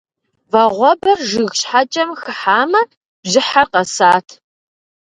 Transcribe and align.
Вагъуэбэр 0.51 1.19
жыг 1.29 1.51
щхьэкӏэм 1.59 2.09
хыхьамэ 2.21 2.81
бжьыхьэр 3.23 3.67
къэсат. 3.71 4.27